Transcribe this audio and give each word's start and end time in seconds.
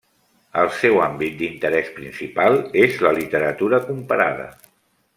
El 0.61 0.71
seu 0.77 0.97
àmbit 1.07 1.35
d'interès 1.41 1.93
principal 1.99 2.59
és 2.87 2.99
la 3.07 3.15
literatura 3.21 3.85
comparada. 3.93 4.53